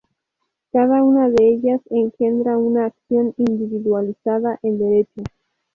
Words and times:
Cada 0.71 1.03
una 1.03 1.29
de 1.29 1.47
ellas 1.47 1.79
engendra 1.91 2.57
una 2.57 2.87
acción 2.87 3.35
individualizada 3.37 4.57
en 4.63 4.79
Derecho. 4.79 5.21